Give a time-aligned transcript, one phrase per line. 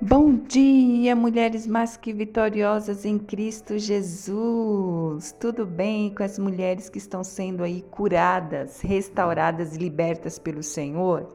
[0.00, 5.32] Bom dia, mulheres mais que vitoriosas em Cristo Jesus.
[5.38, 11.32] Tudo bem com as mulheres que estão sendo aí curadas, restauradas e libertas pelo Senhor?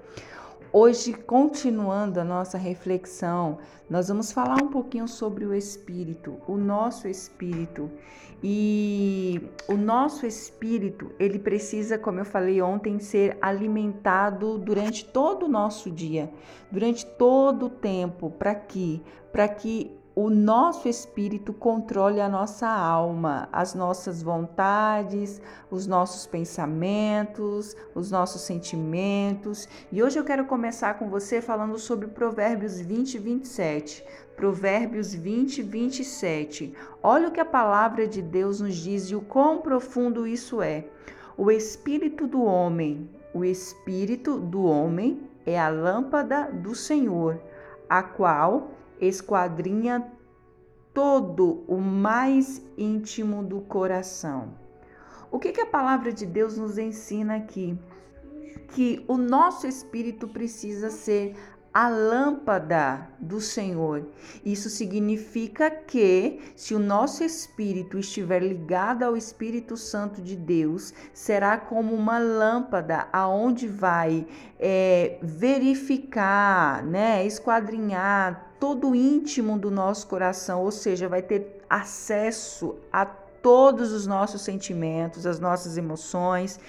[0.71, 3.57] Hoje, continuando a nossa reflexão,
[3.89, 7.89] nós vamos falar um pouquinho sobre o espírito, o nosso espírito.
[8.43, 15.49] E o nosso espírito, ele precisa, como eu falei ontem, ser alimentado durante todo o
[15.49, 16.31] nosso dia,
[16.71, 23.47] durante todo o tempo, para que para que o nosso espírito controle a nossa alma,
[23.51, 29.67] as nossas vontades, os nossos pensamentos, os nossos sentimentos.
[29.91, 34.03] E hoje eu quero começar com você falando sobre Provérbios 20 e 27.
[34.35, 36.73] Provérbios 20 e 27.
[37.03, 40.85] Olha o que a palavra de Deus nos diz e o quão profundo isso é.
[41.37, 47.39] O espírito do homem, o espírito do homem é a lâmpada do Senhor,
[47.87, 50.11] a qual esquadrinha
[50.93, 54.53] todo o mais íntimo do coração.
[55.31, 57.77] O que, que a palavra de Deus nos ensina aqui?
[58.69, 61.35] Que o nosso espírito precisa ser
[61.73, 64.07] a lâmpada do Senhor.
[64.43, 71.57] Isso significa que, se o nosso espírito estiver ligado ao Espírito Santo de Deus, será
[71.57, 74.25] como uma lâmpada aonde vai
[74.59, 82.75] é, verificar, né, esquadrinhar todo o íntimo do nosso coração, ou seja, vai ter acesso
[82.91, 86.59] a todos os nossos sentimentos, as nossas emoções,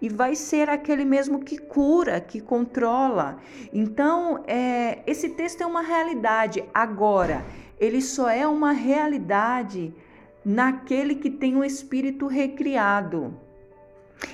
[0.00, 3.38] e vai ser aquele mesmo que cura, que controla.
[3.72, 6.64] Então, é, esse texto é uma realidade.
[6.72, 7.44] Agora,
[7.78, 9.92] ele só é uma realidade
[10.44, 13.34] naquele que tem o um espírito recriado.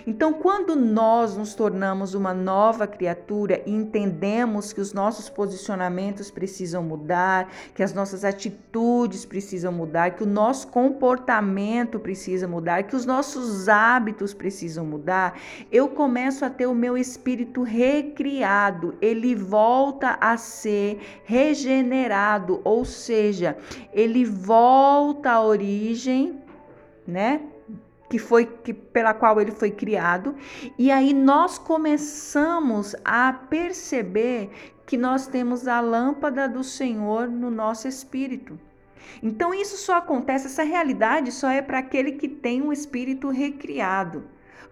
[0.06, 6.82] Então, quando nós nos tornamos uma nova criatura e entendemos que os nossos posicionamentos precisam
[6.82, 13.04] mudar, que as nossas atitudes precisam mudar, que o nosso comportamento precisa mudar, que os
[13.04, 15.38] nossos hábitos precisam mudar,
[15.72, 23.56] eu começo a ter o meu espírito recriado, ele volta a ser regenerado, ou seja,
[23.92, 26.40] ele volta à origem,
[27.06, 27.40] né?
[28.08, 30.34] Que foi que, pela qual ele foi criado,
[30.78, 34.50] e aí nós começamos a perceber
[34.86, 38.58] que nós temos a lâmpada do Senhor no nosso espírito.
[39.22, 44.24] Então isso só acontece, essa realidade só é para aquele que tem um espírito recriado.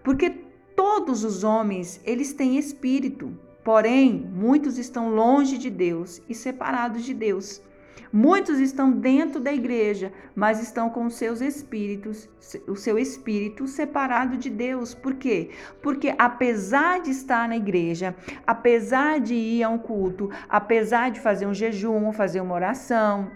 [0.03, 0.29] Porque
[0.75, 3.37] todos os homens, eles têm espírito.
[3.63, 7.61] Porém, muitos estão longe de Deus e separados de Deus.
[8.11, 12.29] Muitos estão dentro da igreja, mas estão com seus espíritos,
[12.67, 14.93] o seu espírito separado de Deus.
[14.93, 15.49] Por quê?
[15.81, 21.45] Porque apesar de estar na igreja, apesar de ir a um culto, apesar de fazer
[21.45, 23.31] um jejum, fazer uma oração,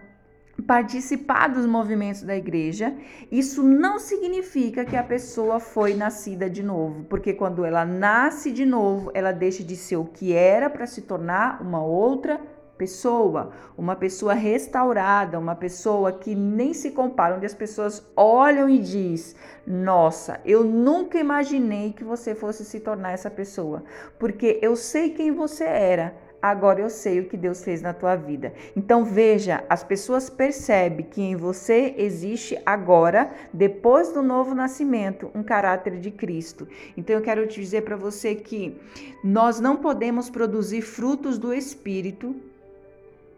[0.62, 2.94] participar dos movimentos da igreja,
[3.32, 8.66] isso não significa que a pessoa foi nascida de novo, porque quando ela nasce de
[8.66, 12.40] novo, ela deixa de ser o que era para se tornar uma outra
[12.80, 18.80] pessoa, uma pessoa restaurada, uma pessoa que nem se compara, onde as pessoas olham e
[18.80, 19.36] diz:
[19.68, 23.84] "Nossa, eu nunca imaginei que você fosse se tornar essa pessoa,
[24.18, 28.16] porque eu sei quem você era, agora eu sei o que Deus fez na tua
[28.16, 28.54] vida.
[28.78, 35.44] Então veja, as pessoas percebem que em você existe agora, depois do novo nascimento, um
[35.44, 36.66] caráter de Cristo.
[36.96, 38.80] Então eu quero te dizer para você que
[39.22, 42.34] nós não podemos produzir frutos do Espírito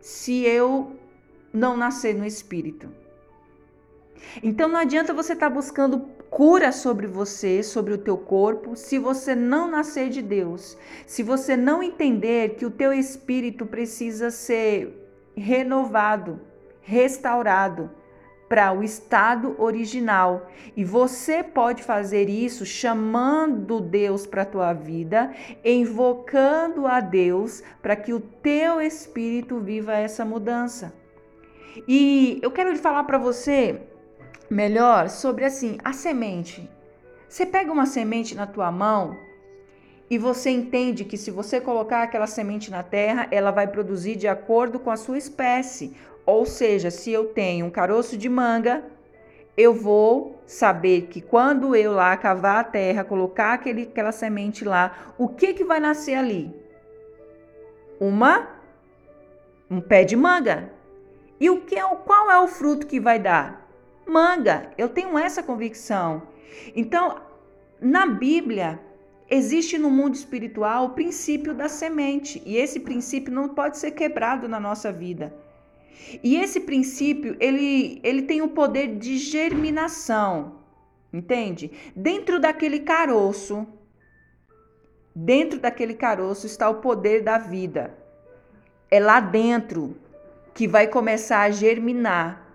[0.02, 0.96] se eu
[1.54, 2.90] não nascer no espírito.
[4.44, 8.98] Então não adianta você estar tá buscando cura sobre você, sobre o teu corpo, se
[8.98, 10.78] você não nascer de Deus.
[11.06, 14.98] Se você não entender que o teu espírito precisa ser
[15.36, 16.40] renovado,
[16.82, 17.90] restaurado
[18.52, 20.52] para o estado original.
[20.76, 27.96] E você pode fazer isso chamando Deus para a tua vida, invocando a Deus para
[27.96, 30.94] que o teu espírito viva essa mudança.
[31.88, 33.84] E eu quero falar para você
[34.50, 36.70] melhor sobre assim, a semente.
[37.30, 39.16] Você pega uma semente na tua mão
[40.12, 44.28] e você entende que se você colocar aquela semente na terra, ela vai produzir de
[44.28, 45.96] acordo com a sua espécie.
[46.26, 48.84] Ou seja, se eu tenho um caroço de manga,
[49.56, 55.14] eu vou saber que quando eu lá cavar a terra, colocar aquele, aquela semente lá,
[55.18, 56.54] o que que vai nascer ali?
[57.98, 58.50] Uma
[59.70, 60.74] um pé de manga.
[61.40, 63.66] E o que é o qual é o fruto que vai dar?
[64.06, 64.72] Manga.
[64.78, 66.24] Eu tenho essa convicção.
[66.76, 67.22] Então,
[67.80, 68.78] na Bíblia,
[69.32, 74.48] existe no mundo espiritual o princípio da semente, e esse princípio não pode ser quebrado
[74.50, 75.34] na nossa vida.
[76.22, 80.60] E esse princípio, ele, ele tem o poder de germinação,
[81.14, 81.72] entende?
[81.96, 83.66] Dentro daquele caroço,
[85.16, 87.98] dentro daquele caroço está o poder da vida.
[88.90, 89.96] É lá dentro
[90.54, 92.46] que vai começar a germinar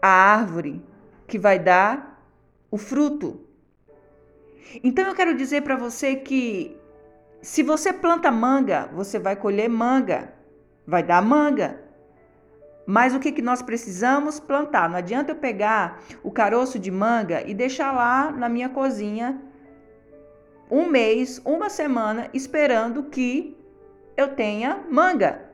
[0.00, 0.82] a árvore
[1.28, 2.20] que vai dar
[2.68, 3.51] o fruto.
[4.82, 6.76] Então eu quero dizer para você que
[7.40, 10.32] se você planta manga, você vai colher manga,
[10.86, 11.80] vai dar manga.
[12.86, 14.40] Mas o que, que nós precisamos?
[14.40, 14.88] Plantar.
[14.88, 19.40] Não adianta eu pegar o caroço de manga e deixar lá na minha cozinha
[20.70, 23.56] um mês, uma semana, esperando que
[24.16, 25.50] eu tenha manga.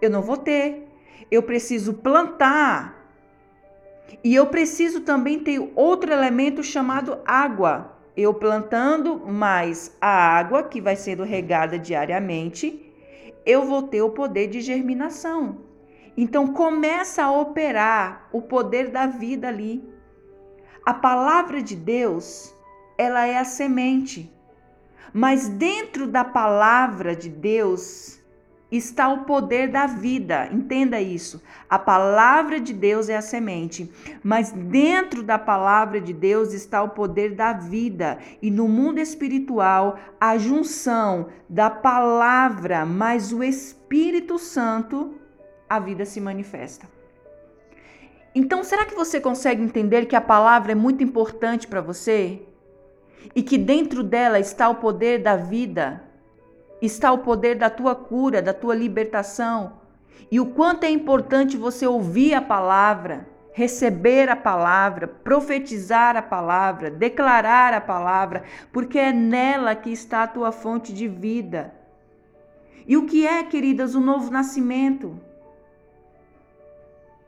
[0.00, 0.88] Eu não vou ter.
[1.30, 2.96] Eu preciso plantar.
[4.22, 7.99] E eu preciso também ter outro elemento chamado água.
[8.20, 12.92] Eu plantando mais a água que vai sendo regada diariamente,
[13.46, 15.62] eu vou ter o poder de germinação.
[16.14, 19.82] Então começa a operar o poder da vida ali.
[20.84, 22.54] A palavra de Deus,
[22.98, 24.30] ela é a semente.
[25.14, 28.19] Mas dentro da palavra de Deus
[28.70, 30.48] está o poder da vida.
[30.52, 31.42] Entenda isso.
[31.68, 33.90] A palavra de Deus é a semente,
[34.22, 38.18] mas dentro da palavra de Deus está o poder da vida.
[38.40, 45.14] E no mundo espiritual, a junção da palavra mais o Espírito Santo,
[45.68, 46.86] a vida se manifesta.
[48.34, 52.42] Então, será que você consegue entender que a palavra é muito importante para você?
[53.34, 56.09] E que dentro dela está o poder da vida?
[56.80, 59.80] Está o poder da tua cura, da tua libertação.
[60.30, 66.90] E o quanto é importante você ouvir a palavra, receber a palavra, profetizar a palavra,
[66.90, 71.74] declarar a palavra, porque é nela que está a tua fonte de vida.
[72.86, 75.20] E o que é, queridas, o novo nascimento?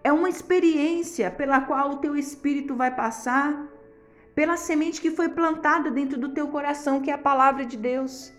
[0.04, 3.68] É uma experiência pela qual o teu espírito vai passar,
[4.34, 8.32] pela semente que foi plantada dentro do teu coração, que é a palavra de Deus.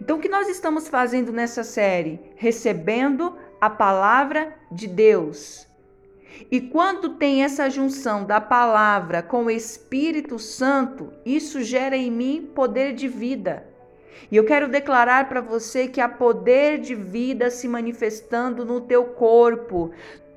[0.00, 2.20] Então, o que nós estamos fazendo nessa série?
[2.36, 5.66] Recebendo a palavra de Deus.
[6.50, 12.50] E quando tem essa junção da palavra com o Espírito Santo, isso gera em mim
[12.54, 13.66] poder de vida.
[14.30, 19.04] E eu quero declarar para você que há poder de vida se manifestando no teu
[19.04, 19.90] corpo.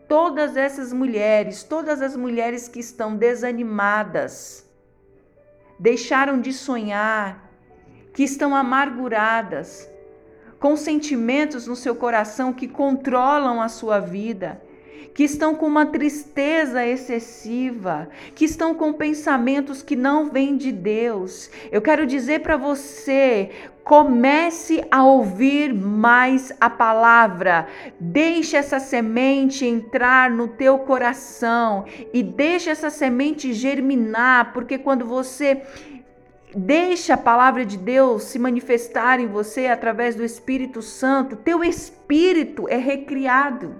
[0.08, 4.66] Todas essas mulheres, todas as mulheres que estão desanimadas,
[5.80, 7.51] deixaram de sonhar,
[8.14, 9.90] que estão amarguradas,
[10.60, 14.62] com sentimentos no seu coração que controlam a sua vida,
[15.14, 21.50] que estão com uma tristeza excessiva, que estão com pensamentos que não vêm de Deus.
[21.72, 23.50] Eu quero dizer para você,
[23.84, 27.68] comece a ouvir mais a palavra.
[28.00, 35.62] Deixe essa semente entrar no teu coração e deixe essa semente germinar, porque quando você
[36.54, 41.38] Deixa a palavra de Deus se manifestar em você através do Espírito Santo.
[41.38, 43.80] Teu espírito é recriado.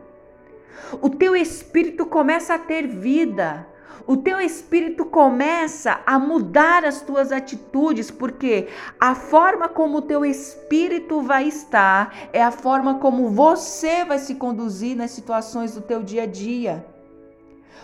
[1.02, 3.68] O teu espírito começa a ter vida.
[4.08, 10.26] O teu espírito começa a mudar as tuas atitudes, porque a forma como o teu
[10.26, 16.02] espírito vai estar é a forma como você vai se conduzir nas situações do teu
[16.02, 16.86] dia a dia.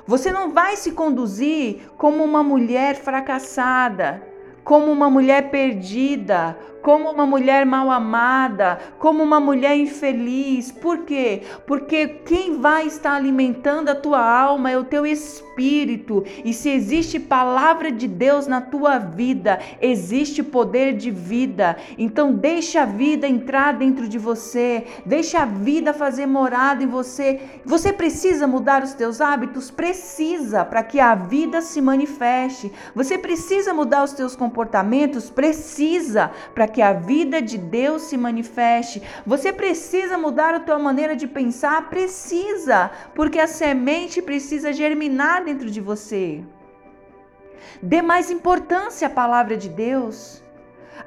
[0.08, 4.37] Você não vai se conduzir como uma mulher fracassada
[4.68, 10.72] como uma mulher perdida, como uma mulher mal amada, como uma mulher infeliz.
[10.72, 11.42] Por quê?
[11.66, 16.24] Porque quem vai estar alimentando a tua alma é o teu espírito.
[16.46, 21.76] E se existe palavra de Deus na tua vida, existe poder de vida.
[21.98, 27.42] Então deixa a vida entrar dentro de você, deixa a vida fazer morada em você.
[27.66, 32.72] Você precisa mudar os teus hábitos, precisa para que a vida se manifeste.
[32.96, 38.16] Você precisa mudar os teus comportamentos, precisa para que que a vida de Deus se
[38.16, 39.02] manifeste.
[39.26, 41.90] Você precisa mudar a tua maneira de pensar?
[41.90, 46.44] Precisa, porque a semente precisa germinar dentro de você.
[47.82, 50.44] Dê mais importância à palavra de Deus.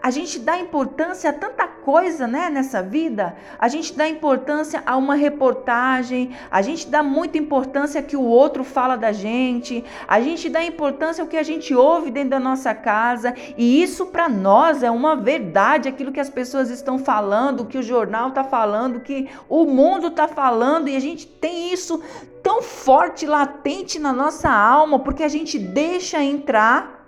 [0.02, 3.36] A gente dá importância a tanta coisa, né, nessa vida.
[3.58, 8.62] A gente dá importância a uma reportagem, a gente dá muita importância que o outro
[8.64, 12.74] fala da gente, a gente dá importância ao que a gente ouve dentro da nossa
[12.74, 17.78] casa, e isso para nós é uma verdade, aquilo que as pessoas estão falando, que
[17.78, 22.02] o jornal está falando, que o mundo está falando, e a gente tem isso
[22.42, 27.06] tão forte, latente na nossa alma, porque a gente deixa entrar,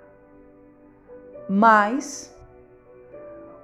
[1.49, 2.32] mas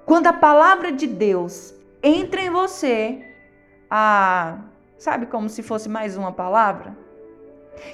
[0.09, 1.73] quando a palavra de Deus
[2.03, 3.23] entra em você,
[3.89, 4.57] ah,
[4.99, 6.93] Sabe como se fosse mais uma palavra?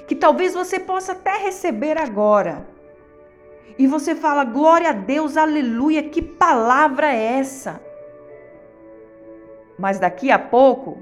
[0.08, 2.66] Que talvez você possa até receber agora.
[3.78, 7.80] E você fala, glória a Deus, aleluia, que palavra é essa?
[9.78, 11.00] Mas daqui a pouco,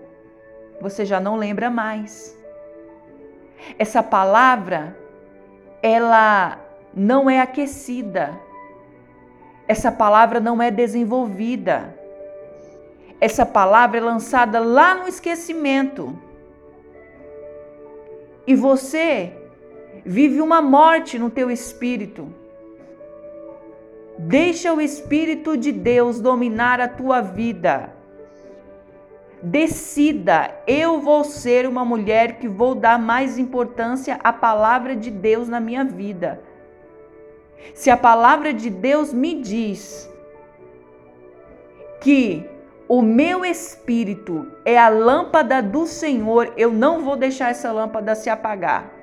[0.78, 2.38] você já não lembra mais.
[3.78, 4.94] Essa palavra,
[5.82, 6.58] ela
[6.92, 8.38] não é aquecida.
[9.66, 11.94] Essa palavra não é desenvolvida.
[13.20, 16.18] Essa palavra é lançada lá no esquecimento.
[18.46, 19.32] E você
[20.04, 22.28] vive uma morte no teu espírito.
[24.18, 27.90] Deixa o espírito de Deus dominar a tua vida.
[29.42, 35.48] Decida, eu vou ser uma mulher que vou dar mais importância à palavra de Deus
[35.48, 36.40] na minha vida.
[37.74, 40.10] Se a palavra de Deus me diz
[42.00, 42.48] que
[42.86, 48.28] o meu espírito é a lâmpada do Senhor, eu não vou deixar essa lâmpada se
[48.30, 48.93] apagar.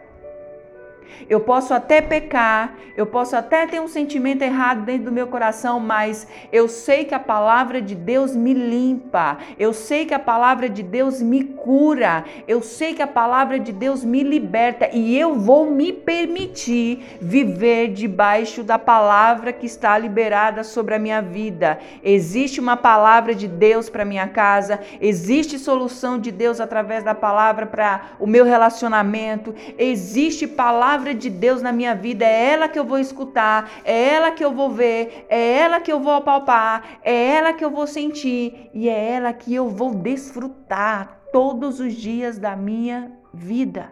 [1.29, 5.79] Eu posso até pecar, eu posso até ter um sentimento errado dentro do meu coração,
[5.79, 10.69] mas eu sei que a palavra de Deus me limpa, eu sei que a palavra
[10.69, 15.35] de Deus me cura, eu sei que a palavra de Deus me liberta e eu
[15.35, 21.79] vou me permitir viver debaixo da palavra que está liberada sobre a minha vida.
[22.03, 27.65] Existe uma palavra de Deus para minha casa, existe solução de Deus através da palavra
[27.65, 32.77] para o meu relacionamento, existe palavra palavra de Deus na minha vida, é ela que
[32.77, 36.99] eu vou escutar, é ela que eu vou ver, é ela que eu vou apalpar,
[37.03, 41.93] é ela que eu vou sentir e é ela que eu vou desfrutar todos os
[41.93, 43.91] dias da minha vida.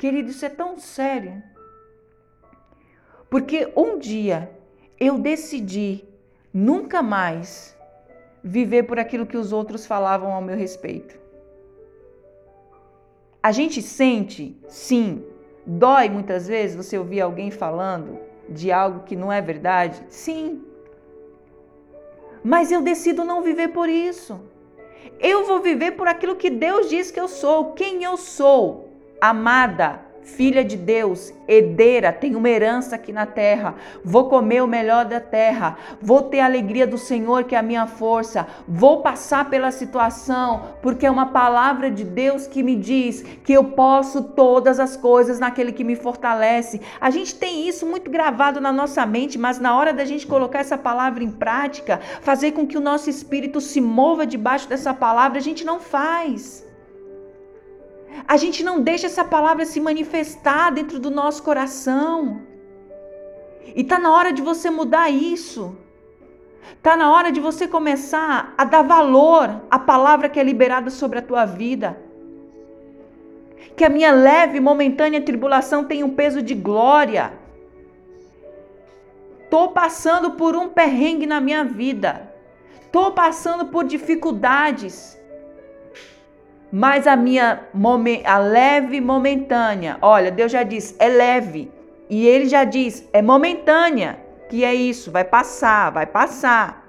[0.00, 1.40] Querido, isso é tão sério.
[3.28, 4.50] Porque um dia
[4.98, 6.04] eu decidi
[6.52, 7.76] nunca mais
[8.42, 11.16] viver por aquilo que os outros falavam ao meu respeito.
[13.42, 15.24] A gente sente, sim,
[15.66, 18.18] dói muitas vezes você ouvir alguém falando
[18.48, 20.02] de algo que não é verdade?
[20.08, 20.62] Sim.
[22.44, 24.40] Mas eu decido não viver por isso.
[25.18, 30.00] Eu vou viver por aquilo que Deus diz que eu sou, quem eu sou, amada,
[30.22, 33.74] filha de Deus, herdeira, tenho uma herança aqui na terra,
[34.04, 37.62] vou comer o melhor da terra, vou ter a alegria do Senhor, que é a
[37.62, 43.22] minha força, vou passar pela situação, porque é uma palavra de Deus que me diz
[43.44, 46.80] que eu posso todas as coisas naquele que me fortalece.
[47.00, 50.60] A gente tem isso muito gravado na nossa mente, mas na hora da gente colocar
[50.60, 55.38] essa palavra em prática, fazer com que o nosso espírito se mova debaixo dessa palavra,
[55.38, 56.69] a gente não faz.
[58.26, 62.42] A gente não deixa essa palavra se manifestar dentro do nosso coração.
[63.74, 65.76] E tá na hora de você mudar isso.
[66.82, 71.18] Tá na hora de você começar a dar valor à palavra que é liberada sobre
[71.18, 71.98] a tua vida.
[73.76, 77.32] Que a minha leve momentânea tribulação tem um peso de glória.
[79.50, 82.32] Tô passando por um perrengue na minha vida.
[82.92, 85.19] Tô passando por dificuldades
[86.72, 87.60] mas a minha
[88.24, 91.70] a leve momentânea, olha, Deus já diz, é leve.
[92.08, 96.84] E ele já diz, é momentânea, que é isso, vai passar, vai passar.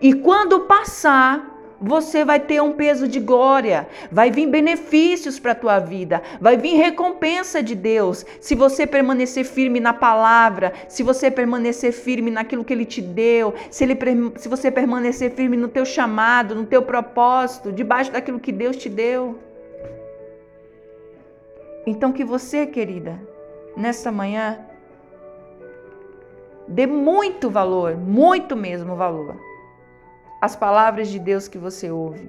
[0.00, 1.51] E quando passar,
[1.82, 6.56] você vai ter um peso de glória, vai vir benefícios para a tua vida, vai
[6.56, 12.64] vir recompensa de Deus, se você permanecer firme na palavra, se você permanecer firme naquilo
[12.64, 13.98] que ele te deu, se, ele,
[14.36, 18.88] se você permanecer firme no teu chamado, no teu propósito, debaixo daquilo que Deus te
[18.88, 19.38] deu.
[21.84, 23.20] Então que você, querida,
[23.76, 24.60] nesta manhã,
[26.68, 29.51] dê muito valor, muito mesmo valor
[30.42, 32.28] as palavras de Deus que você ouve.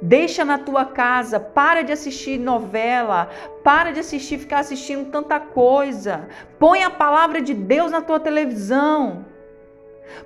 [0.00, 3.28] Deixa na tua casa, para de assistir novela,
[3.62, 6.26] para de assistir, ficar assistindo tanta coisa.
[6.58, 9.26] Põe a palavra de Deus na tua televisão.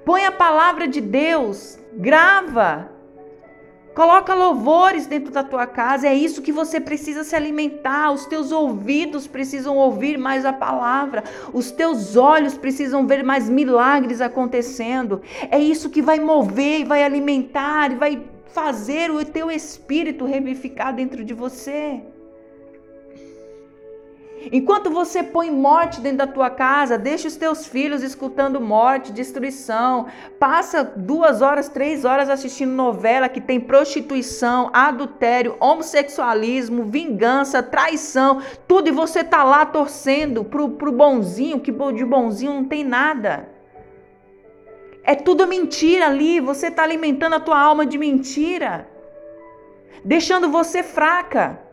[0.04, 2.89] Põe a palavra de Deus, grava.
[3.94, 8.12] Coloca louvores dentro da tua casa, é isso que você precisa se alimentar.
[8.12, 14.20] Os teus ouvidos precisam ouvir mais a palavra, os teus olhos precisam ver mais milagres
[14.20, 15.20] acontecendo.
[15.50, 20.94] É isso que vai mover e vai alimentar e vai fazer o teu espírito revivificar
[20.94, 22.00] dentro de você.
[24.50, 30.06] Enquanto você põe morte dentro da tua casa, deixa os teus filhos escutando morte, destruição,
[30.38, 38.88] passa duas horas, três horas assistindo novela que tem prostituição, adultério, homossexualismo, vingança, traição, tudo
[38.88, 43.46] e você tá lá torcendo pro, pro bonzinho, que de bonzinho não tem nada.
[45.04, 48.88] É tudo mentira ali, você está alimentando a tua alma de mentira.
[50.02, 51.69] deixando você fraca.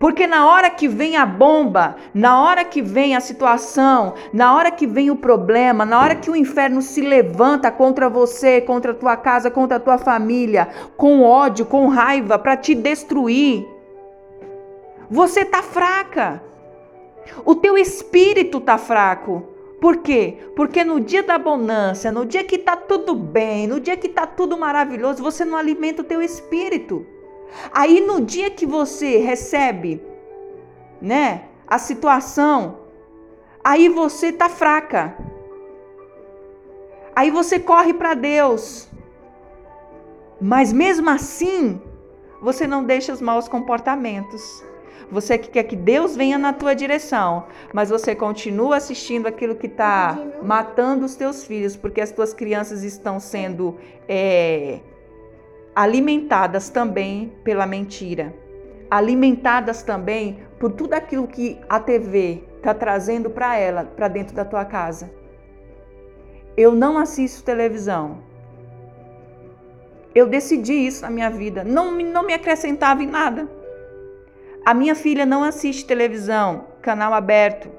[0.00, 4.70] Porque na hora que vem a bomba, na hora que vem a situação, na hora
[4.70, 8.94] que vem o problema, na hora que o inferno se levanta contra você, contra a
[8.94, 13.68] tua casa, contra a tua família, com ódio, com raiva, para te destruir,
[15.10, 16.42] você tá fraca.
[17.44, 19.42] O teu espírito tá fraco.
[19.82, 20.38] Por quê?
[20.56, 24.26] Porque no dia da bonança, no dia que tá tudo bem, no dia que tá
[24.26, 27.04] tudo maravilhoso, você não alimenta o teu espírito.
[27.72, 30.02] Aí no dia que você recebe,
[31.00, 32.80] né, a situação,
[33.62, 35.16] aí você tá fraca.
[37.14, 38.88] Aí você corre para Deus.
[40.40, 41.80] Mas mesmo assim,
[42.40, 44.64] você não deixa os maus comportamentos.
[45.10, 49.66] Você que quer que Deus venha na tua direção, mas você continua assistindo aquilo que
[49.66, 53.76] está matando os teus filhos, porque as tuas crianças estão sendo
[54.08, 54.78] é,
[55.80, 58.34] alimentadas também pela mentira,
[58.90, 64.44] alimentadas também por tudo aquilo que a TV está trazendo para ela, para dentro da
[64.44, 65.10] tua casa.
[66.54, 68.18] Eu não assisto televisão.
[70.14, 71.64] Eu decidi isso na minha vida.
[71.64, 73.48] Não, não me acrescentava em nada.
[74.66, 77.70] A minha filha não assiste televisão, canal aberto.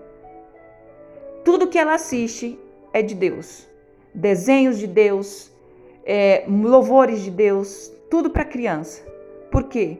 [1.45, 2.59] Tudo que ela assiste
[2.93, 3.69] é de Deus.
[4.11, 5.51] Desenhos de Deus,
[6.13, 9.01] é, louvores de Deus, tudo para criança.
[9.49, 9.97] Por quê?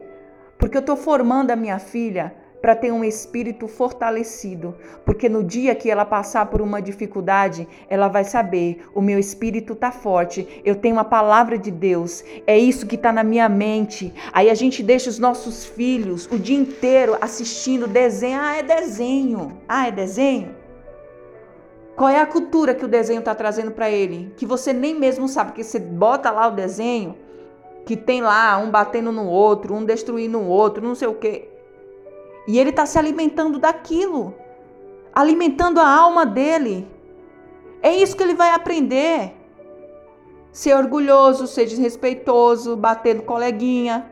[0.58, 4.76] Porque eu estou formando a minha filha para ter um espírito fortalecido,
[5.06, 9.72] porque no dia que ela passar por uma dificuldade, ela vai saber: o meu espírito
[9.72, 14.12] está forte, eu tenho a palavra de Deus, é isso que está na minha mente.
[14.34, 18.38] Aí a gente deixa os nossos filhos o dia inteiro assistindo desenho.
[18.38, 19.58] Ah, é desenho.
[19.66, 20.61] Ah, é desenho.
[21.96, 24.32] Qual é a cultura que o desenho está trazendo para ele?
[24.36, 27.16] Que você nem mesmo sabe, porque você bota lá o desenho,
[27.84, 31.48] que tem lá um batendo no outro, um destruindo o outro, não sei o quê.
[32.48, 34.34] E ele está se alimentando daquilo,
[35.12, 36.88] alimentando a alma dele.
[37.82, 39.34] É isso que ele vai aprender.
[40.50, 44.11] Ser orgulhoso, ser desrespeitoso, bater no coleguinha.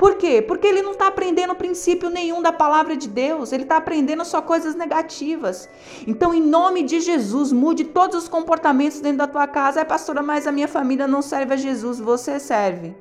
[0.00, 0.40] Por quê?
[0.40, 4.40] Porque ele não está aprendendo princípio nenhum da palavra de Deus, ele está aprendendo só
[4.40, 5.68] coisas negativas.
[6.06, 9.80] Então, em nome de Jesus, mude todos os comportamentos dentro da tua casa.
[9.80, 12.96] É, pastora, mas a minha família não serve a Jesus, você serve.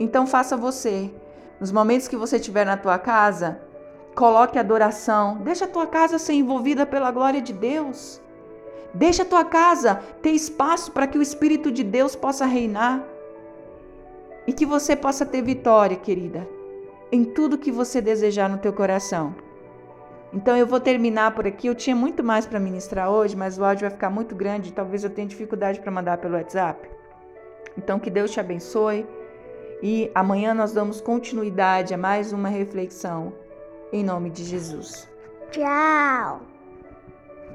[0.00, 1.10] Então, faça você.
[1.60, 3.60] Nos momentos que você estiver na tua casa,
[4.16, 5.36] Coloque adoração.
[5.42, 8.18] Deixa a tua casa ser envolvida pela glória de Deus.
[8.94, 13.04] Deixa a tua casa ter espaço para que o Espírito de Deus possa reinar.
[14.46, 16.48] E que você possa ter vitória, querida,
[17.10, 19.34] em tudo que você desejar no teu coração.
[20.32, 21.66] Então eu vou terminar por aqui.
[21.66, 24.72] Eu tinha muito mais para ministrar hoje, mas o áudio vai ficar muito grande.
[24.72, 26.88] Talvez eu tenha dificuldade para mandar pelo WhatsApp.
[27.76, 29.06] Então que Deus te abençoe.
[29.82, 33.32] E amanhã nós damos continuidade a mais uma reflexão
[33.92, 35.08] em nome de Jesus.
[35.50, 36.55] Tchau!